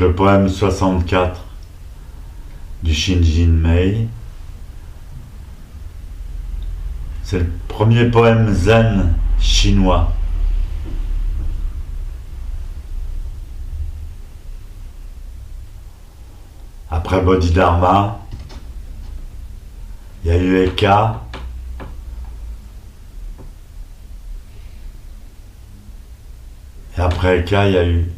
[0.00, 1.44] Le poème 64
[2.82, 4.08] du Shinjin Mei.
[7.22, 10.12] C'est le premier poème zen chinois.
[16.90, 18.18] Après Bodhidharma,
[20.24, 21.20] il y a eu Eka.
[26.98, 28.10] Et après Eka, il y a eu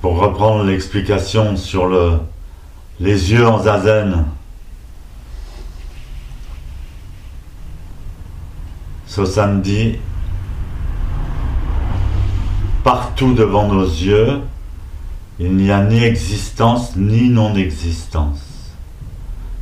[0.00, 2.18] Pour reprendre l'explication sur le,
[3.00, 4.24] les yeux en zazen,
[9.08, 9.96] Sosan dit
[12.84, 14.42] Partout devant nos yeux,
[15.40, 18.38] il n'y a ni existence ni non-existence.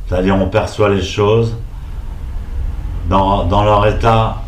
[0.07, 1.55] C'est-à-dire on perçoit les choses
[3.07, 4.43] dans, leur état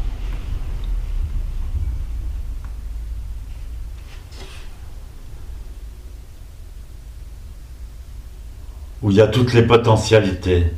[9.02, 10.74] où il y a toutes les potentialités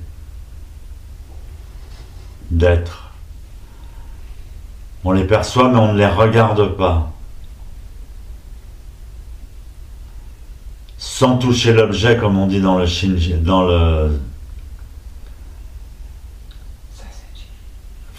[2.51, 3.09] d'être.
[5.03, 7.11] On les perçoit mais on ne les regarde pas.
[10.99, 13.33] Sans toucher l'objet comme on dit dans le Shinji,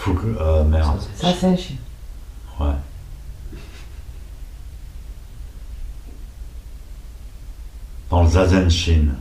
[0.03, 0.99] Fuku, euh, merde.
[2.59, 2.67] Ouais.
[8.11, 9.15] Dans le Zazen Shin.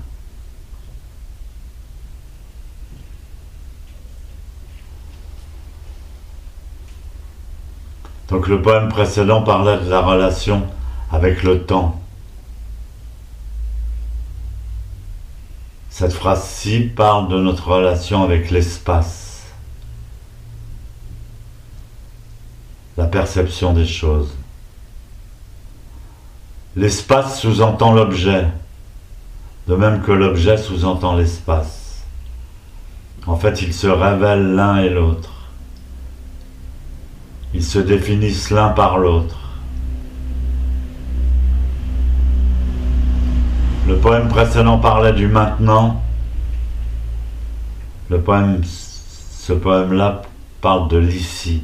[8.29, 10.65] Donc le poème précédent parlait de la relation
[11.11, 12.01] avec le temps.
[15.91, 19.30] Cette phrase-ci parle de notre relation avec l'espace,
[23.11, 24.33] perception des choses.
[26.75, 28.47] L'espace sous-entend l'objet,
[29.67, 32.03] de même que l'objet sous-entend l'espace.
[33.27, 35.29] En fait, ils se révèlent l'un et l'autre.
[37.53, 39.37] Ils se définissent l'un par l'autre.
[43.87, 46.01] Le poème précédent parlait du maintenant.
[48.09, 50.21] Ce poème-là
[50.61, 51.63] parle de l'ici.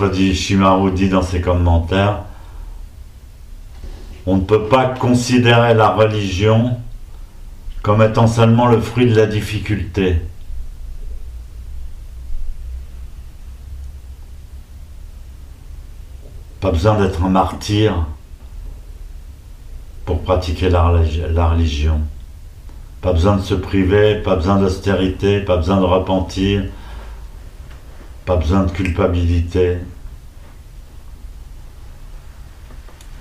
[0.00, 2.24] Maître dit Shimaru dit dans ses commentaires
[4.26, 6.78] on ne peut pas considérer la religion
[7.82, 10.16] comme étant seulement le fruit de la difficulté.
[16.60, 18.06] Pas besoin d'être un martyr
[20.06, 22.00] pour pratiquer la, religion.
[23.02, 26.64] Pas besoin de se priver, pas besoin d'austérité, pas besoin de repentir,
[28.24, 29.78] pas besoin de culpabilité.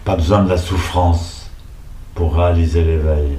[0.06, 1.50] Pas besoin de la souffrance
[2.16, 3.38] pour réaliser l'éveil.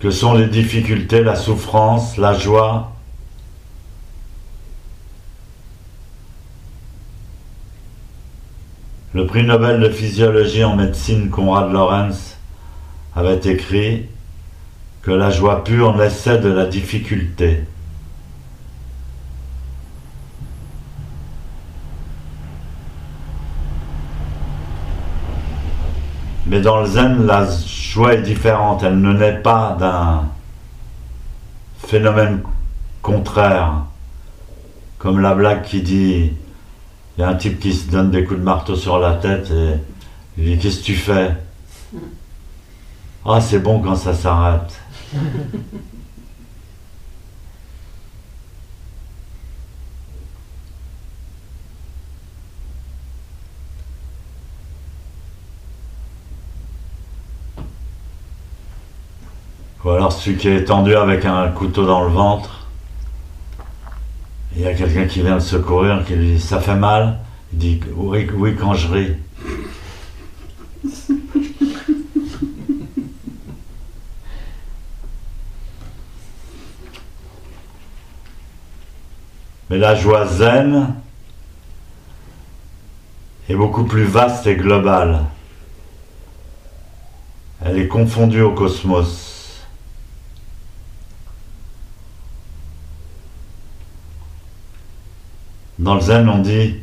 [0.00, 2.91] Que sont les difficultés, la souffrance, la joie?
[9.14, 12.38] Le prix Nobel de physiologie en médecine Conrad Lorenz
[13.14, 14.06] avait écrit
[15.02, 17.64] que la joie pure naissait de la difficulté.
[26.46, 28.82] Mais dans le zen, la joie est différente.
[28.82, 30.24] Elle ne naît pas d'un
[31.86, 32.40] phénomène
[33.02, 33.84] contraire,
[34.98, 36.32] comme la blague qui dit,
[37.16, 39.50] il y a un type qui se donne des coups de marteau sur la tête
[39.50, 39.74] et
[40.38, 41.36] il dit, qu'est-ce que tu fais?
[43.24, 44.80] Ah, c'est bon quand ça s'arrête.
[59.84, 62.61] Ou alors celui qui est tendu avec un couteau dans le ventre.
[64.54, 67.20] Il y a quelqu'un qui vient le secourir, qui lui dit Ça fait mal
[67.52, 69.16] Il dit Oui, oui quand je ris.
[79.70, 80.96] Mais la joie zen
[83.48, 85.20] est beaucoup plus vaste et globale.
[87.64, 89.21] Elle est confondue au cosmos.
[95.82, 96.76] Dans le zen, on dit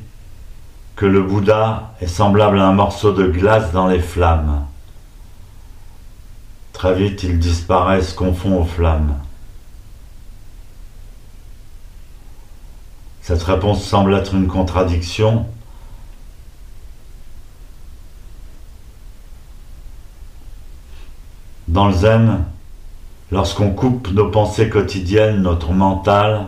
[0.98, 4.66] que le Bouddha est semblable à un morceau de glace dans les flammes.
[6.74, 9.16] Très vite, il disparaît, se confond aux flammes.
[13.22, 15.46] Cette réponse semble être une contradiction.
[21.70, 22.44] Dans le zen,
[23.32, 26.48] lorsqu'on coupe nos pensées quotidiennes, notre mental,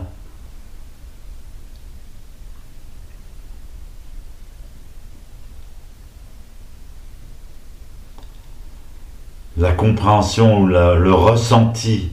[9.82, 12.12] compréhension ou le ressenti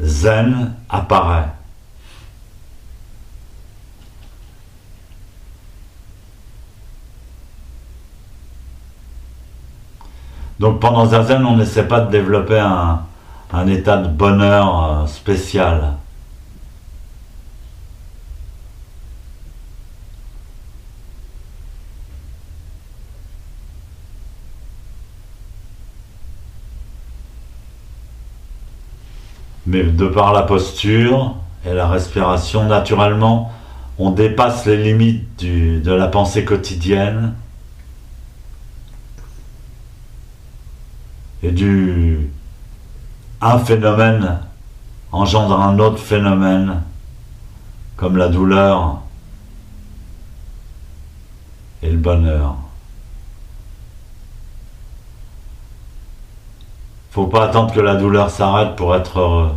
[0.00, 1.48] zen apparaît.
[10.60, 15.94] Donc pendant Zazen, on n'essaie pas de développer un, état de bonheur euh, spécial.
[29.74, 31.34] Mais de par la posture
[31.66, 33.52] et la respiration, naturellement,
[33.98, 37.34] on dépasse les limites de la pensée quotidienne
[41.42, 42.30] et du
[43.40, 44.38] un phénomène
[45.10, 46.80] engendre un autre phénomène
[47.96, 49.00] comme la douleur
[51.82, 52.56] et le bonheur.
[57.10, 59.50] Faut pas attendre que la douleur s'arrête pour être heureux.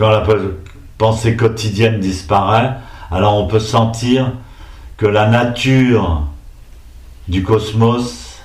[0.00, 0.24] Quand la
[0.96, 2.74] pensée quotidienne disparaît,
[3.10, 4.32] alors on peut sentir
[4.96, 6.22] que la nature
[7.28, 8.40] du cosmos,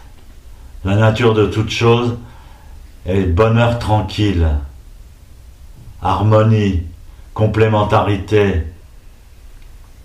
[0.83, 2.17] la nature de toute chose,
[3.05, 4.49] est bonheur tranquille,
[6.01, 6.83] harmonie,
[7.33, 8.63] complémentarité,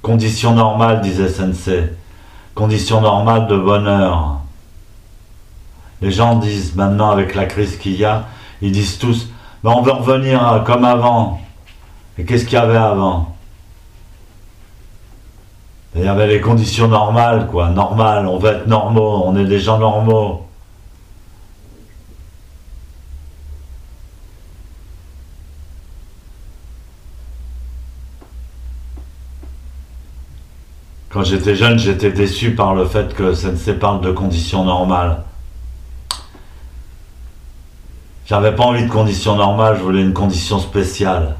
[0.01, 1.93] condition normale, disait Sensei,
[2.55, 4.39] condition normale de bonheur.
[6.01, 8.29] Les gens disent maintenant avec la crise qu'il y a,
[8.63, 9.31] ils disent tous,
[9.63, 11.41] ben on veut revenir comme avant.
[12.19, 13.37] Et qu'est-ce qu'il y avait avant?
[15.95, 19.59] Il y avait les conditions normales, quoi, normales, on veut être normaux, on est des
[19.59, 20.47] gens normaux.
[31.11, 35.25] Quand j'étais jeune, j'étais déçu par le fait que ça ne s'épargne de conditions normales.
[38.31, 41.35] J'avais pas envie de conditions normales, je voulais une condition spéciale.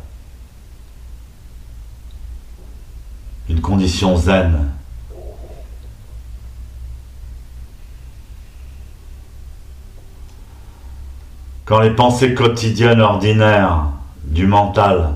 [3.49, 4.73] Une condition zen.
[11.65, 13.85] Quand les pensées quotidiennes ordinaires
[14.25, 15.15] du mental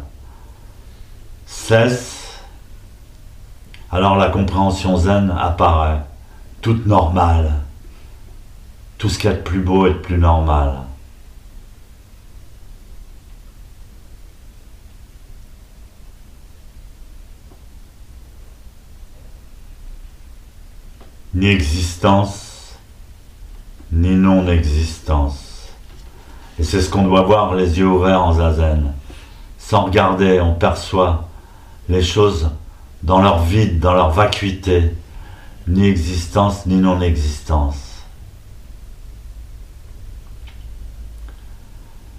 [1.45, 2.39] cessent,
[3.91, 6.03] alors la compréhension zen apparaît,
[6.63, 7.51] toute normale.
[8.97, 10.84] Tout ce qu'il y a de plus beau et de plus normal.
[21.35, 22.77] Ni existence,
[23.91, 25.69] ni non-existence.
[26.59, 28.93] Et c'est ce qu'on doit voir les yeux ouverts en zazen.
[29.59, 31.29] Sans regarder, on perçoit
[31.89, 32.51] les choses
[33.03, 34.95] dans leur vide, dans leur vacuité,
[35.67, 37.77] ni existence ni non-existence.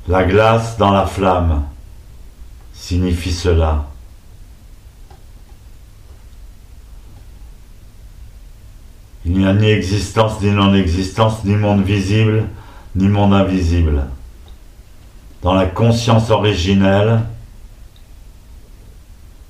[0.07, 1.63] La glace dans la flamme
[2.74, 3.86] signifie cela.
[9.25, 12.46] Il n'y a ni existence ni non-existence, ni monde visible,
[12.96, 14.03] ni monde invisible.
[15.41, 17.22] Dans la conscience originelle,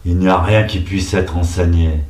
[0.05, 2.03] il n'y a rien qui puisse être enseigné.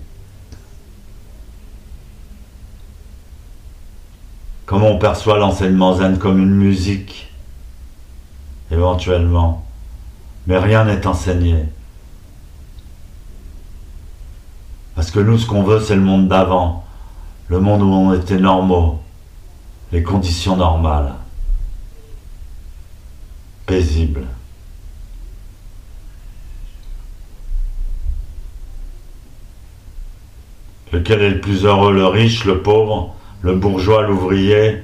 [4.66, 7.32] Comment on perçoit l'enseignement zen comme une musique
[8.72, 9.66] Éventuellement.
[10.48, 11.66] Mais rien n'est enseigné.
[14.96, 16.86] Parce que nous, ce qu'on veut, c'est le monde d'avant.
[17.48, 19.02] Le monde où on était normaux.
[19.92, 21.14] Les conditions normales.
[23.66, 24.26] Paisibles.
[30.92, 34.84] Lequel est le plus heureux, le riche, le pauvre, le bourgeois, l'ouvrier?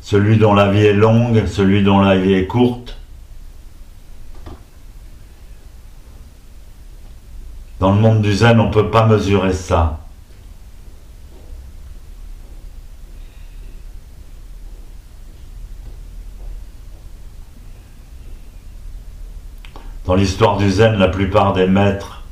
[0.00, 2.96] Celui dont la vie est longue, celui dont la vie est courte?
[7.78, 9.99] Dans le monde du zen, on ne peut pas mesurer ça.
[20.06, 22.22] Dans l'histoire du zen, la plupart des maîtres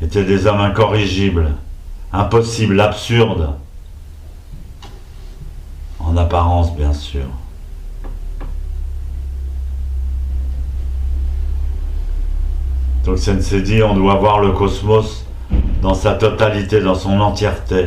[0.00, 1.52] étaient des hommes incorrigibles,
[2.12, 3.54] impossibles, absurdes,
[5.98, 7.26] en apparence bien sûr.
[13.04, 15.24] Donc Sensei dit, on doit voir le cosmos
[15.80, 17.86] dans sa totalité, dans son entièreté.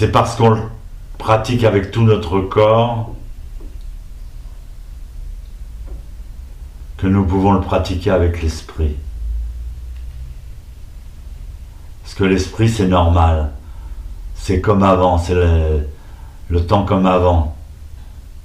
[0.00, 0.62] C'est parce qu'on le
[1.18, 3.10] pratique avec tout notre corps
[6.96, 8.96] que nous pouvons le pratiquer avec l'esprit.
[12.02, 13.50] Parce que l'esprit, c'est normal.
[14.36, 17.54] C'est comme avant, c'est le, temps comme avant,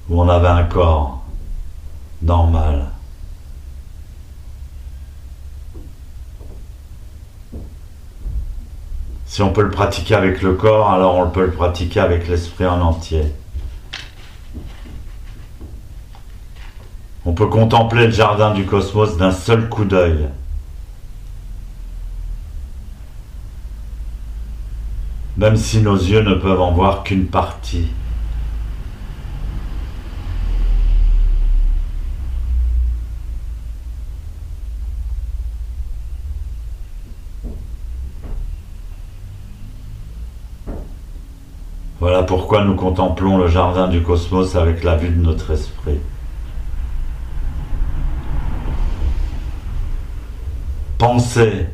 [0.10, 1.24] où on avait un corps
[2.22, 2.88] normal.
[9.36, 12.66] Si on peut le pratiquer avec le corps, alors on peut le pratiquer avec l'esprit
[12.66, 13.24] en entier.
[17.26, 20.30] On peut contempler le jardin du cosmos d'un seul coup d'œil.
[25.36, 27.90] Même si nos yeux ne peuvent en voir qu'une partie.
[42.06, 45.98] Voilà pourquoi nous contemplons le jardin du cosmos avec la vue de notre esprit.
[51.00, 51.66] Penser.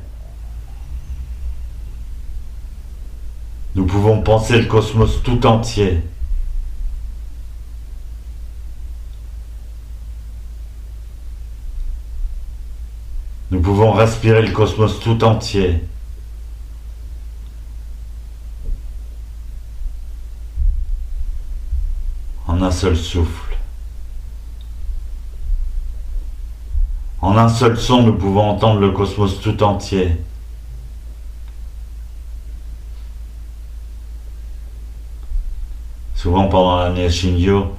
[3.75, 5.99] Nous pouvons penser le cosmos tout entier.
[13.49, 15.83] Nous pouvons respirer le cosmos tout entier.
[22.61, 23.57] Un seul souffle.
[27.19, 30.15] En un seul son, nous pouvons entendre le cosmos tout entier.
[36.15, 37.75] Souvent pendant l'année Shingyo,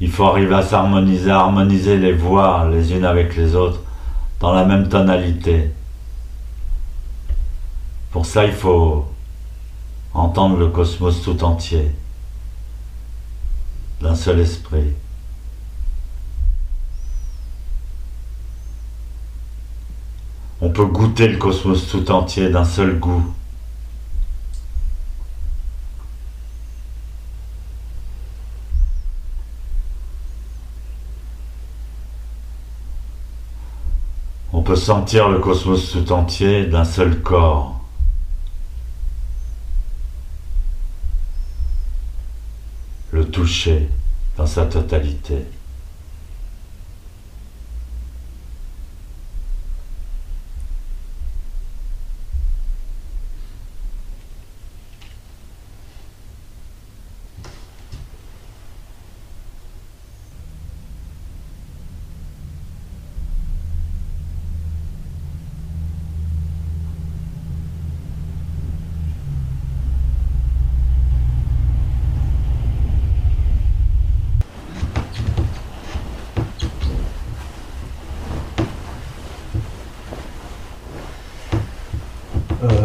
[0.00, 3.80] il faut arriver à s'harmoniser, à harmoniser les voix les unes avec les autres
[4.40, 5.70] dans la même tonalité.
[8.10, 9.06] Pour ça, il faut
[10.14, 11.90] entendre le cosmos tout entier,
[14.04, 14.92] d'un seul esprit.
[20.60, 23.34] On peut goûter le cosmos tout entier d'un seul goût.
[34.52, 37.80] On peut sentir le cosmos tout entier d'un seul corps.
[43.14, 43.30] Le
[44.36, 45.36] dans sa totalité.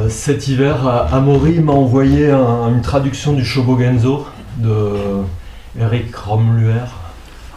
[0.10, 5.24] Cet hiver, Amaury m'a envoyé une traduction du Shobogenzo de
[5.80, 6.74] Eric Romluer.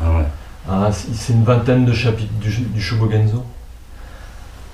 [0.01, 0.23] Ah
[0.69, 3.45] ah, c'est une vingtaine de chapitres du, Shobogenzo.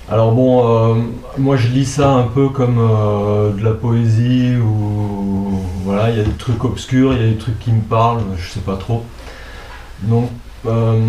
[0.09, 1.01] Alors bon, euh,
[1.37, 6.19] moi je lis ça un peu comme euh, de la poésie ou voilà, il y
[6.19, 8.75] a des trucs obscurs, il y a des trucs qui me parlent, je sais pas
[8.75, 9.03] trop.
[10.03, 10.29] Donc
[10.67, 10.99] euh,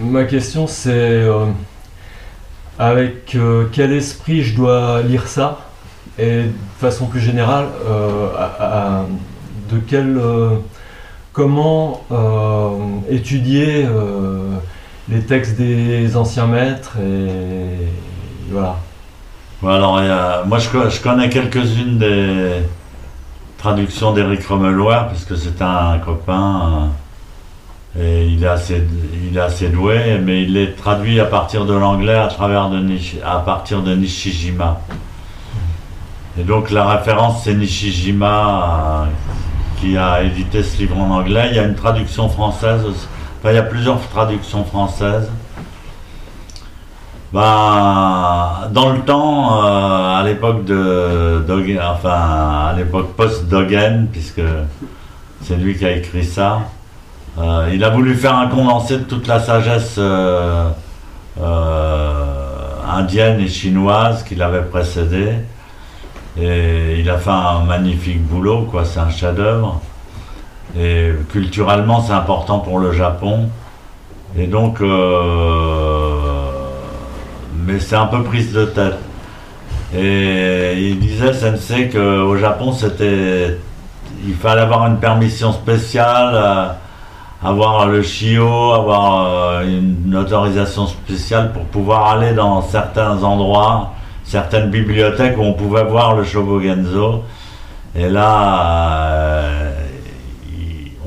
[0.00, 1.24] ma question c'est
[2.78, 3.36] avec
[3.72, 5.73] quel esprit je dois lire ça?
[6.18, 9.02] Et de façon plus générale, euh,
[9.70, 10.50] de quel, euh,
[11.32, 12.70] comment euh,
[13.10, 13.86] étudier
[15.08, 17.88] les textes des anciens maîtres et
[18.50, 18.76] voilà.
[19.62, 22.62] moi je, connais quelques-unes des
[23.58, 26.90] traductions d'Éric Romeloir, puisque c'est un copain,
[27.98, 28.82] et il est, assez,
[29.30, 32.82] il est assez doué, mais il est traduit à partir de l'anglais à, travers de,
[33.24, 34.80] à partir de Nishijima.
[36.36, 39.06] Et donc la référence c'est Nishijima euh,
[39.80, 41.46] qui a édité ce livre en anglais.
[41.50, 42.80] Il y a une traduction française,
[43.38, 45.30] enfin il y a plusieurs traductions françaises.
[47.32, 51.44] Ben, dans le temps, euh, à l'époque de,
[51.80, 54.42] enfin à l'époque post-Dogen, puisque
[55.42, 56.62] c'est lui qui a écrit ça,
[57.38, 60.00] euh, il a voulu faire un condensé de toute la sagesse
[62.88, 65.34] indienne et chinoise qui l'avait précédé.
[66.40, 68.84] Et il a fait un magnifique boulot, quoi.
[68.84, 69.80] C'est un chef-d'œuvre.
[70.76, 73.48] Et culturellement, c'est important pour le Japon.
[74.36, 76.50] Et donc, euh,
[77.64, 78.98] mais c'est un peu prise de tête.
[79.96, 83.56] Et il disait, Sensei, qu'au Japon, c'était,
[84.26, 86.66] il fallait avoir une permission spéciale, euh,
[87.44, 93.92] avoir le shio, avoir euh, une autorisation spéciale pour pouvoir aller dans certains endroits
[94.24, 97.22] certaines bibliothèques où on pouvait voir le Shobogenzo.
[97.94, 99.70] Et là, euh,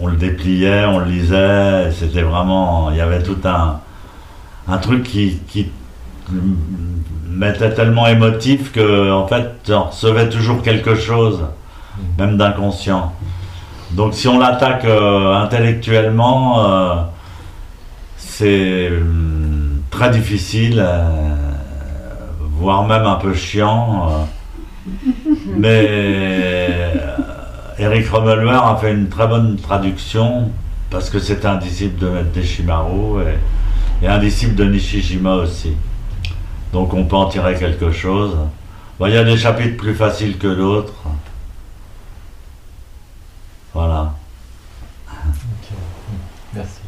[0.01, 2.91] on le dépliait, on le lisait, c'était vraiment.
[2.91, 5.69] Il y avait tout un, truc qui, qui
[7.75, 11.41] tellement émotif que, en fait, on recevait toujours quelque chose,
[12.17, 13.13] même d'inconscient.
[13.91, 16.95] Donc, si on l'attaque euh, intellectuellement, euh,
[18.17, 20.85] c'est hum, très difficile
[22.57, 24.09] voire même un peu chiant.
[24.09, 24.25] Euh.
[25.57, 26.93] mais
[27.77, 30.49] Eric euh, Romeluer a fait une très bonne traduction
[30.89, 35.73] parce que c'est un disciple de Maître Deshimaru et, et, un disciple de Nishijima aussi.
[36.73, 38.35] Donc on peut en tirer quelque chose.
[39.01, 41.03] il y a des chapitres plus faciles que d'autres.
[43.73, 44.13] Voilà.
[46.53, 46.81] Merci.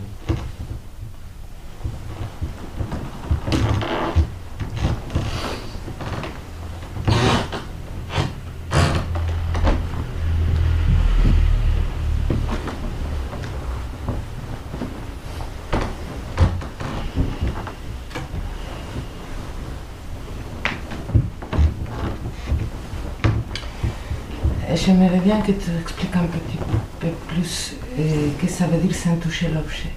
[24.76, 26.60] J'aimerais bien que tu expliques un petit
[27.00, 29.90] peu plus ce euh, que ça veut dire sans toucher l'objet.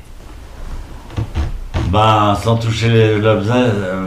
[1.91, 4.07] Ben, sans toucher l'objet, euh,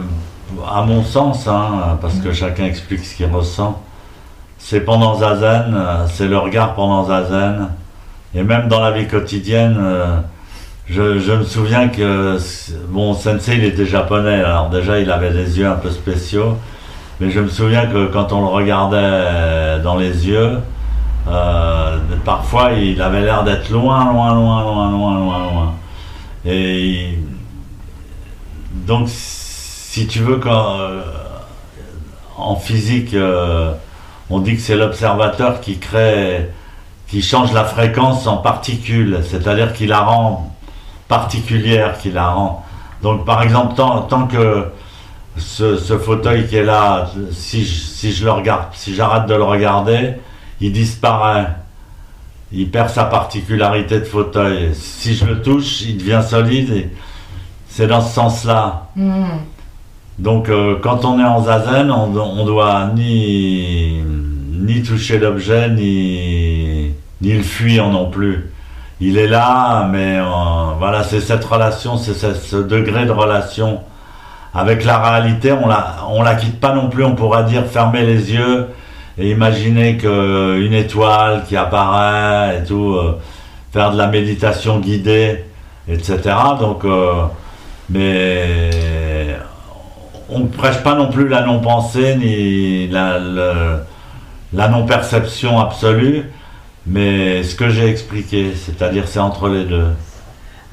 [0.68, 3.80] à mon sens, hein, parce que chacun explique ce qu'il ressent,
[4.58, 7.68] c'est pendant Zazen, euh, c'est le regard pendant Zazen,
[8.34, 9.78] et même dans la vie quotidienne,
[10.88, 12.38] je, je, me souviens que
[12.90, 16.58] mon sensei il était japonais, alors déjà il avait des yeux un peu spéciaux,
[17.20, 18.98] mais je me souviens que quand on le regardait
[19.82, 20.58] dans les yeux,
[21.28, 25.74] euh, parfois, il avait l'air d'être loin, loin, loin, loin, loin, loin, loin.
[26.44, 27.18] Et
[28.86, 31.02] donc, si tu veux, euh,
[32.36, 33.72] en physique, euh,
[34.30, 36.50] on dit que c'est l'observateur qui crée,
[37.08, 40.54] qui change la fréquence en particules, c'est-à-dire qu'il la rend
[41.08, 42.64] particulière, qu'il la rend.
[43.02, 44.66] Donc, par exemple, tant que
[45.38, 49.42] ce, ce, fauteuil qui est là, si si je le regarde, si j'arrête de le
[49.42, 50.14] regarder,
[50.60, 51.48] il disparaît.
[52.52, 54.70] Il perd sa particularité de fauteuil.
[54.74, 56.90] Si je le touche, il devient solide.
[57.68, 58.88] C'est dans ce sens-là.
[58.94, 59.38] Hmm.
[60.18, 64.00] Donc, euh, quand on est en zazen, on, on doit ni,
[64.52, 68.50] ni toucher l'objet, ni, ni le fuir non plus.
[69.00, 70.24] Il est là, mais euh,
[70.78, 73.80] voilà, c'est cette relation, c'est ce, degré de relation
[74.56, 75.52] avec la réalité.
[75.52, 77.04] On la, on la quitte pas non plus.
[77.04, 78.68] On pourra dire fermer les yeux
[79.18, 83.18] et imaginez qu'une étoile qui apparaît et tout, euh,
[83.72, 85.44] faire de la méditation guidée,
[85.88, 86.18] etc.
[86.58, 87.24] Donc, euh,
[87.88, 89.36] mais
[90.28, 93.18] on ne prêche pas non plus la non-pensée ni la,
[94.52, 96.30] la non-perception absolue,
[96.86, 99.88] mais ce que j'ai expliqué, c'est-à-dire c'est entre les deux.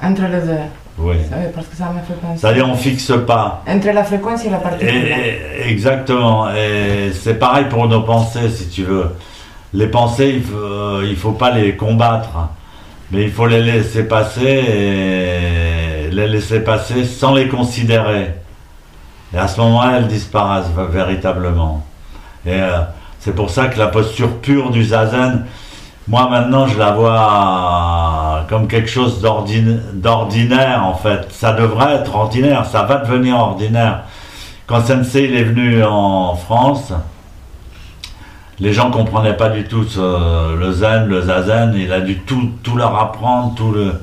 [0.02, 0.83] Entre les deux.
[0.98, 1.16] Oui.
[1.54, 2.40] parce que ça me fait penser.
[2.40, 3.62] C'est-à-dire on fixe pas.
[3.68, 5.08] Entre la fréquence et la particule.
[5.66, 6.48] exactement.
[6.50, 9.10] Et c'est pareil pour nos pensées, si tu veux.
[9.72, 12.48] Les pensées, il faut, euh, faut pas les combattre,
[13.10, 18.34] mais il faut les laisser passer et les laisser passer sans les considérer.
[19.34, 21.84] Et à ce moment-là, elles disparaissent véritablement.
[22.46, 22.78] Et euh,
[23.18, 25.44] c'est pour ça que la posture pure du zazen,
[26.06, 28.13] moi maintenant je la vois
[28.54, 31.26] comme quelque chose d'ordinaire en fait.
[31.32, 34.04] Ça devrait être ordinaire, ça va devenir ordinaire.
[34.68, 36.92] quand Sensei il est venu en France,
[38.60, 41.74] les gens comprenaient pas du tout le zen, le zazen.
[41.76, 44.00] Il a dû tout, leur apprendre, tout le,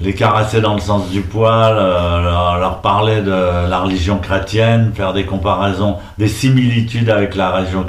[0.00, 5.12] les caresser dans le sens du poil, euh, leur, parler de la religion chrétienne, faire
[5.12, 7.86] des comparaisons, des similitudes avec la religion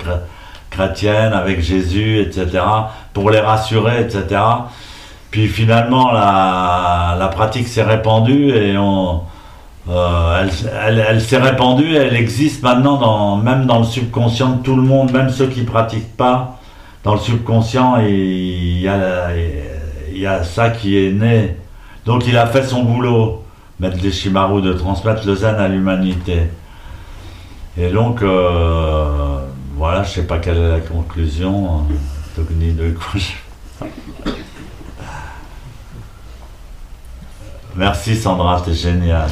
[0.70, 2.63] chrétienne, avec Jésus, etc.,
[3.12, 4.39] pour les rassurer, etc.
[5.36, 9.19] Puis finalement, la, pratique s'est répandue et on,
[9.89, 10.48] euh,
[10.88, 14.82] elle, elle, s'est répandue, elle existe maintenant dans, même dans le subconscient de tout le
[14.82, 16.62] monde, même ceux qui pratiquent pas.
[17.04, 21.58] Dans le subconscient, il y a, ça qui est né.
[22.06, 23.43] Donc il a fait son boulot,
[23.82, 26.43] Maître Deshimaru, de transmettre le zen à l'humanité.
[27.78, 29.39] Et donc, euh,
[29.76, 31.82] voilà, je sais pas quelle est la conclusion.
[32.38, 32.43] de
[37.76, 39.30] Merci Sandra, c'est génial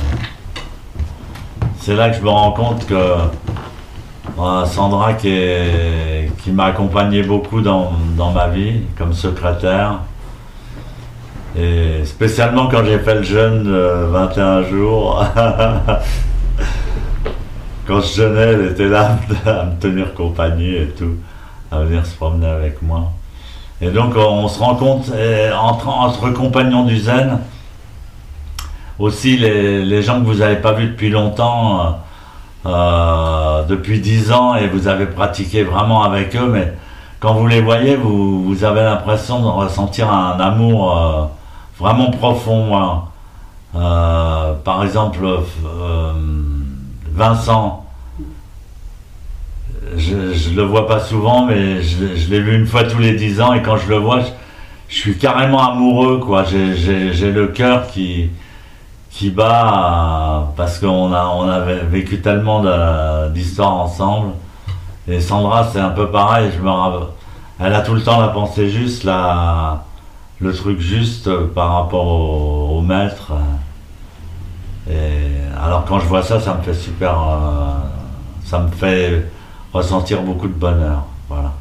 [1.84, 5.30] c'est là que je me rends compte que euh, Sandra qui,
[6.48, 7.92] m'a accompagné beaucoup dans,
[8.34, 10.00] ma vie comme secrétaire,
[11.58, 15.26] et spécialement quand j'ai fait le jeûne de 21 jours,
[17.86, 21.18] quand je jeûnais, elle était là à me tenir compagnie et tout,
[21.70, 23.12] à venir se promener avec moi.
[23.82, 25.12] Et donc on se rend compte,
[25.62, 27.40] entre compagnons du zen,
[29.00, 34.56] aussi les, gens que vous n'avez pas vus depuis longtemps, euh, euh, depuis dix ans,
[34.56, 36.74] et vous avez pratiqué vraiment avec eux, mais
[37.20, 41.26] quand vous les voyez, vous, avez l'impression de ressentir un amour euh,
[41.80, 43.02] vraiment profond.
[43.74, 45.26] par exemple,
[47.14, 47.86] Vincent,
[49.98, 50.16] je,
[50.52, 53.54] ne le vois pas souvent, mais je, l'ai vu une fois tous les dix ans,
[53.54, 54.22] et quand je le vois,
[54.90, 56.44] je, suis carrément amoureux, quoi.
[56.44, 58.30] J'ai le cœur qui,
[59.13, 62.63] qui bat parce qu'on a, on vécu tellement
[63.30, 64.34] d'histoires ensemble.
[65.08, 66.52] Et Sandra, c'est un peu pareil.
[66.56, 66.69] Je me
[67.60, 69.84] elle a tout le temps la pensée juste, la,
[70.39, 73.32] le truc juste par rapport au, maître.
[74.89, 75.30] Et
[75.63, 77.71] alors quand je vois ça, ça me fait super, euh,
[78.43, 79.32] ça me fait
[79.71, 81.04] ressentir beaucoup de bonheur.
[81.30, 81.54] Voilà.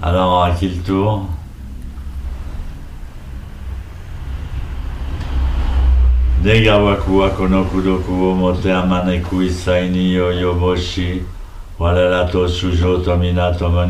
[0.00, 1.26] Alors à qui le tour?
[6.48, 11.24] 願わくはこの功徳をもてあまねく一切によ及ぼし。
[11.76, 13.84] 我らと主将と皆共に